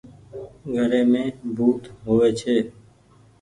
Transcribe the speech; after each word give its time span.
گھري 0.73 1.01
مي 1.11 1.23
ڀوت 1.55 1.83
هووي 2.05 2.29
ڇي۔ 2.39 2.55